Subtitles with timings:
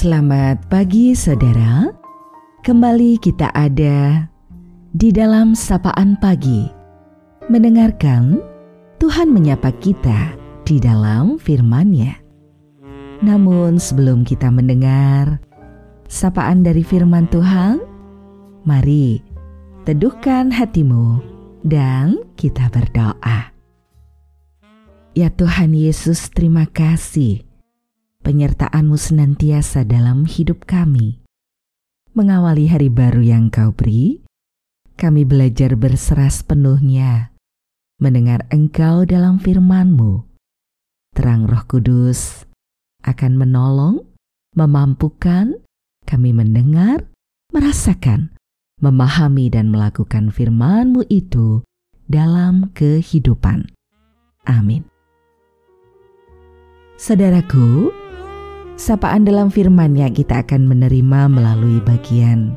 [0.00, 1.84] Selamat pagi saudara.
[2.64, 4.24] Kembali kita ada
[4.96, 6.64] di dalam sapaan pagi.
[7.52, 8.40] Mendengarkan
[8.96, 10.32] Tuhan menyapa kita
[10.64, 12.16] di dalam firman-Nya.
[13.20, 15.36] Namun sebelum kita mendengar
[16.08, 17.84] sapaan dari firman Tuhan,
[18.64, 19.20] mari
[19.84, 21.20] teduhkan hatimu
[21.68, 23.52] dan kita berdoa.
[25.12, 27.49] Ya Tuhan Yesus, terima kasih
[28.20, 31.20] penyertaan-Mu senantiasa dalam hidup kami.
[32.12, 34.20] Mengawali hari baru yang Kau beri,
[34.98, 37.32] kami belajar berserah sepenuhnya,
[38.02, 40.26] mendengar Engkau dalam firman-Mu.
[41.16, 42.44] Terang Roh Kudus
[43.06, 44.04] akan menolong,
[44.52, 45.56] memampukan
[46.04, 47.06] kami mendengar,
[47.54, 48.34] merasakan,
[48.82, 51.62] memahami dan melakukan firman-Mu itu
[52.10, 53.70] dalam kehidupan.
[54.50, 54.82] Amin.
[56.98, 57.94] Saudaraku,
[58.80, 62.56] sapaan dalam firman-Nya kita akan menerima melalui bagian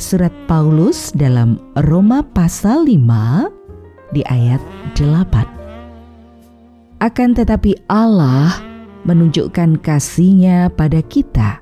[0.00, 4.64] surat Paulus dalam Roma pasal 5 di ayat
[4.96, 7.04] 8.
[7.04, 8.56] Akan tetapi Allah
[9.04, 11.60] menunjukkan kasihnya pada kita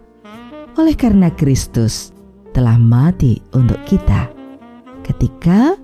[0.78, 2.15] oleh karena Kristus
[2.55, 4.31] telah mati untuk kita
[5.03, 5.75] ketika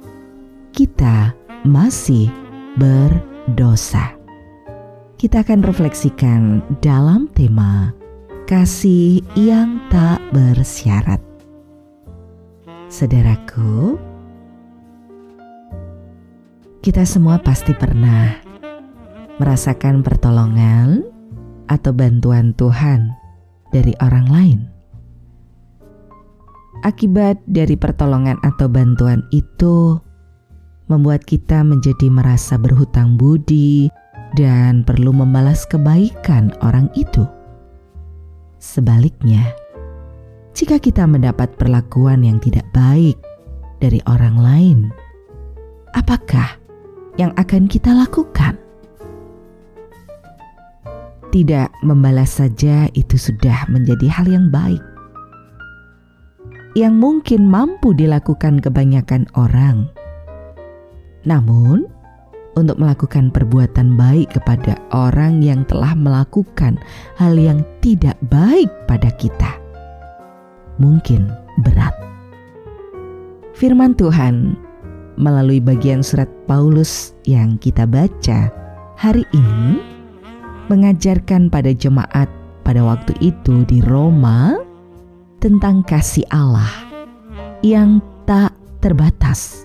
[0.70, 1.34] kita
[1.66, 2.30] masih
[2.78, 4.15] berdosa
[5.16, 7.88] kita akan refleksikan dalam tema
[8.44, 11.24] kasih yang tak bersyarat.
[12.92, 13.96] Saudaraku,
[16.84, 18.36] kita semua pasti pernah
[19.40, 21.00] merasakan pertolongan
[21.72, 23.08] atau bantuan Tuhan
[23.72, 24.60] dari orang lain.
[26.84, 29.96] Akibat dari pertolongan atau bantuan itu
[30.92, 33.90] membuat kita menjadi merasa berhutang budi
[34.36, 37.24] dan perlu membalas kebaikan orang itu.
[38.60, 39.56] Sebaliknya,
[40.52, 43.16] jika kita mendapat perlakuan yang tidak baik
[43.80, 44.78] dari orang lain,
[45.96, 46.60] apakah
[47.16, 48.60] yang akan kita lakukan?
[51.32, 54.80] Tidak membalas saja itu sudah menjadi hal yang baik.
[56.76, 59.88] Yang mungkin mampu dilakukan kebanyakan orang.
[61.24, 61.88] Namun,
[62.56, 66.80] untuk melakukan perbuatan baik kepada orang yang telah melakukan
[67.20, 69.60] hal yang tidak baik pada kita.
[70.80, 71.28] Mungkin
[71.62, 71.92] berat.
[73.56, 74.56] Firman Tuhan
[75.16, 78.52] melalui bagian surat Paulus yang kita baca
[79.00, 79.80] hari ini
[80.68, 82.28] mengajarkan pada jemaat
[82.66, 84.60] pada waktu itu di Roma
[85.40, 86.68] tentang kasih Allah
[87.64, 88.52] yang tak
[88.84, 89.64] terbatas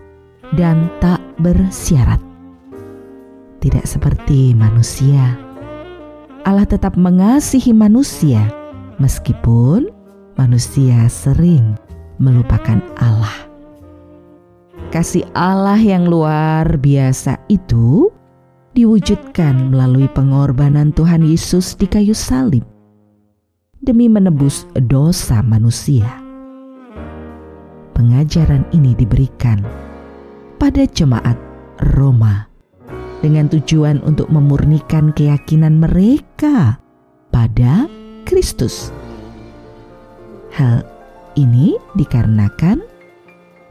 [0.55, 2.30] dan tak bersyarat
[3.61, 5.37] tidak seperti manusia.
[6.41, 8.41] Allah tetap mengasihi manusia,
[8.97, 9.87] meskipun
[10.35, 11.77] manusia sering
[12.17, 13.47] melupakan Allah.
[14.89, 18.09] Kasih Allah yang luar biasa itu
[18.73, 22.65] diwujudkan melalui pengorbanan Tuhan Yesus di kayu salib
[23.85, 26.09] demi menebus dosa manusia.
[27.93, 29.61] Pengajaran ini diberikan
[30.57, 31.37] pada jemaat
[31.93, 32.50] Roma
[33.21, 36.81] dengan tujuan untuk memurnikan keyakinan mereka
[37.29, 37.85] pada
[38.25, 38.89] Kristus.
[40.51, 40.83] Hal
[41.39, 42.83] ini dikarenakan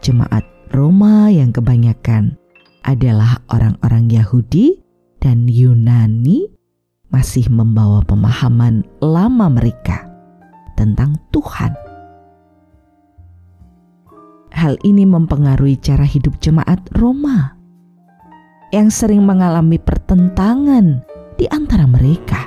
[0.00, 2.38] jemaat Roma yang kebanyakan
[2.86, 4.80] adalah orang-orang Yahudi
[5.20, 6.48] dan Yunani
[7.12, 10.08] masih membawa pemahaman lama mereka
[10.78, 11.74] tentang Tuhan.
[14.54, 17.59] Hal ini mempengaruhi cara hidup jemaat Roma
[18.70, 21.02] yang sering mengalami pertentangan
[21.34, 22.46] di antara mereka.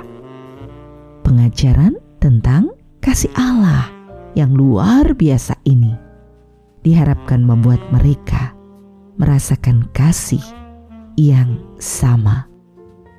[1.24, 3.88] Pengajaran tentang kasih Allah
[4.32, 5.92] yang luar biasa ini
[6.84, 8.52] diharapkan membuat mereka
[9.16, 10.42] merasakan kasih
[11.14, 12.50] yang sama,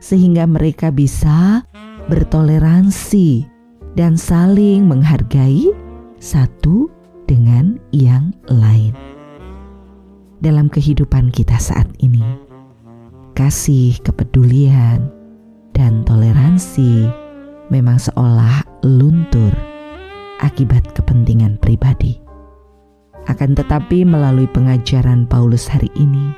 [0.04, 1.64] sehingga mereka bisa
[2.12, 3.47] bertoleransi
[3.96, 5.72] dan saling menghargai
[6.20, 6.91] satu
[7.26, 8.94] dengan yang lain
[10.44, 12.45] dalam kehidupan kita saat ini
[13.35, 15.11] kasih, kepedulian,
[15.76, 17.11] dan toleransi
[17.67, 19.52] memang seolah luntur
[20.40, 22.23] akibat kepentingan pribadi.
[23.28, 26.32] Akan tetapi, melalui pengajaran Paulus hari ini,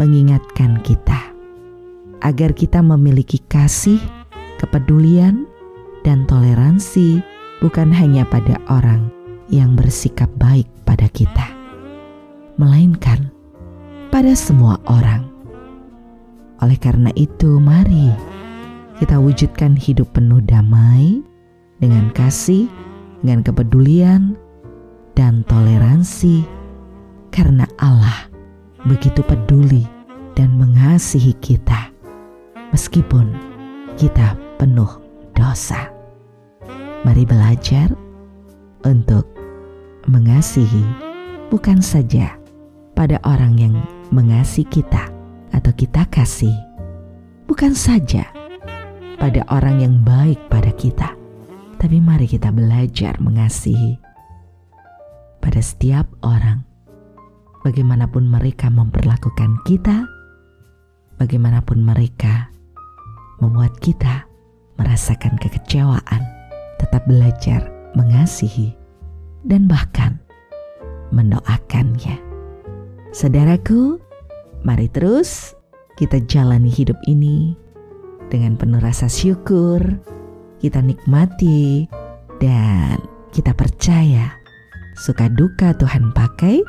[0.00, 1.36] mengingatkan kita
[2.24, 4.00] agar kita memiliki kasih,
[4.56, 5.44] kepedulian,
[6.00, 7.20] dan toleransi
[7.60, 9.12] bukan hanya pada orang
[9.52, 11.44] yang bersikap baik pada kita,
[12.56, 13.28] melainkan
[14.08, 15.35] pada semua orang
[16.64, 18.08] oleh karena itu, mari
[18.96, 21.20] kita wujudkan hidup penuh damai,
[21.76, 22.64] dengan kasih,
[23.20, 24.32] dengan kepedulian,
[25.12, 26.48] dan toleransi,
[27.28, 28.32] karena Allah
[28.88, 29.84] begitu peduli
[30.32, 31.92] dan mengasihi kita,
[32.72, 33.36] meskipun
[34.00, 34.88] kita penuh
[35.36, 35.92] dosa.
[37.04, 37.92] Mari belajar
[38.88, 39.28] untuk
[40.08, 40.84] mengasihi,
[41.52, 42.32] bukan saja
[42.96, 43.76] pada orang yang
[44.08, 45.15] mengasihi kita
[45.56, 46.52] atau kita kasih,
[47.48, 48.28] bukan saja
[49.16, 51.16] pada orang yang baik pada kita,
[51.80, 53.96] tapi mari kita belajar mengasihi
[55.40, 56.66] pada setiap orang,
[57.64, 60.04] bagaimanapun mereka memperlakukan kita,
[61.16, 62.52] bagaimanapun mereka
[63.40, 64.28] membuat kita
[64.76, 66.22] merasakan kekecewaan,
[66.76, 68.76] tetap belajar mengasihi
[69.48, 70.20] dan bahkan
[71.14, 72.18] mendoakannya.
[73.14, 73.96] Saudaraku,
[74.66, 75.54] mari terus
[75.94, 77.54] kita jalani hidup ini
[78.26, 79.78] dengan penuh rasa syukur,
[80.58, 81.86] kita nikmati,
[82.42, 82.98] dan
[83.30, 84.34] kita percaya
[84.98, 86.60] suka duka Tuhan pakai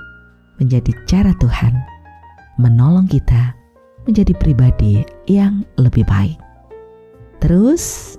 [0.61, 1.73] menjadi cara Tuhan
[2.61, 3.57] menolong kita
[4.05, 6.37] menjadi pribadi yang lebih baik.
[7.41, 8.15] Terus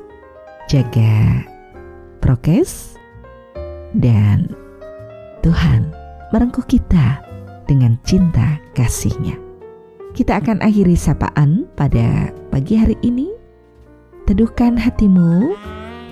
[0.67, 1.43] jaga
[2.21, 2.99] prokes
[3.97, 4.51] dan
[5.41, 5.95] Tuhan
[6.35, 7.23] merengkuh kita
[7.65, 9.48] dengan cinta kasihnya.
[10.17, 13.29] Kita akan akhiri sapaan pada pagi hari ini.
[14.25, 15.53] Teduhkan hatimu,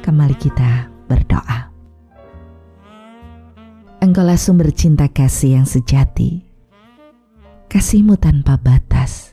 [0.04, 1.72] kembali kita berdoa.
[4.04, 6.44] Engkaulah sumber cinta kasih yang sejati.
[7.72, 9.32] Kasihmu tanpa batas.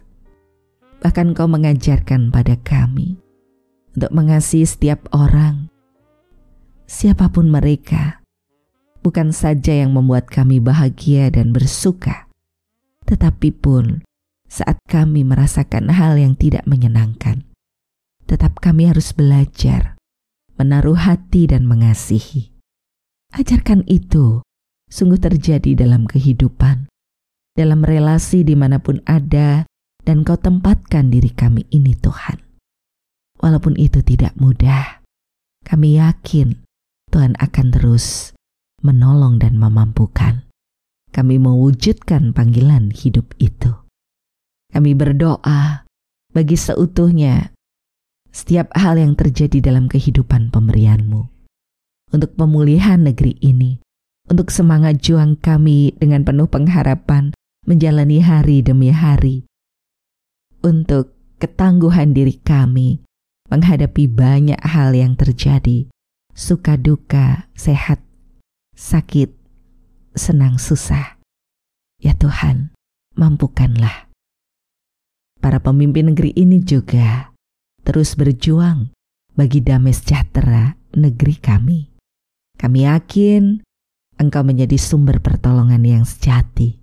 [1.04, 3.20] Bahkan kau mengajarkan pada kami
[3.92, 5.68] untuk mengasihi setiap orang,
[6.88, 8.24] siapa pun mereka,
[9.04, 12.32] bukan saja yang membuat kami bahagia dan bersuka,
[13.06, 14.02] tetapi pun
[14.54, 17.50] saat kami merasakan hal yang tidak menyenangkan.
[18.30, 19.98] Tetap kami harus belajar
[20.54, 22.54] menaruh hati dan mengasihi.
[23.34, 24.46] Ajarkan itu
[24.94, 26.86] sungguh terjadi dalam kehidupan,
[27.58, 29.66] dalam relasi di mana pun ada,
[30.06, 32.38] dan kau tempatkan diri kami ini Tuhan.
[33.42, 35.02] Walaupun itu tidak mudah,
[35.66, 36.62] kami yakin
[37.10, 38.38] Tuhan akan terus
[38.86, 40.46] menolong dan memampukan.
[41.10, 43.83] Kami mewujudkan panggilan hidup itu.
[44.74, 45.86] Kami berdoa
[46.34, 47.54] bagi seutuhnya
[48.34, 51.30] setiap hal yang terjadi dalam kehidupan pemberianmu.
[52.10, 53.78] Untuk pemulihan negeri ini,
[54.26, 57.30] untuk semangat juang kami dengan penuh pengharapan
[57.70, 59.46] menjalani hari demi hari.
[60.66, 63.06] Untuk ketangguhan diri kami
[63.54, 65.86] menghadapi banyak hal yang terjadi,
[66.34, 68.02] suka duka, sehat,
[68.74, 69.30] sakit,
[70.18, 71.22] senang susah.
[72.02, 72.74] Ya Tuhan,
[73.14, 74.13] mampukanlah
[75.44, 77.36] para pemimpin negeri ini juga
[77.84, 78.96] terus berjuang
[79.36, 81.92] bagi damai sejahtera negeri kami.
[82.56, 83.60] Kami yakin
[84.16, 86.80] Engkau menjadi sumber pertolongan yang sejati.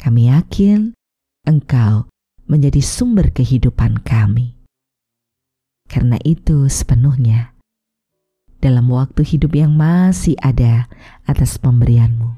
[0.00, 0.96] Kami yakin
[1.44, 2.08] Engkau
[2.48, 4.56] menjadi sumber kehidupan kami.
[5.84, 7.52] Karena itu sepenuhnya
[8.62, 10.88] dalam waktu hidup yang masih ada
[11.28, 12.32] atas pemberianmu,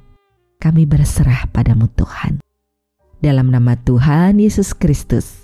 [0.59, 2.43] kami berserah padamu Tuhan.
[3.21, 5.44] Dalam nama Tuhan Yesus Kristus,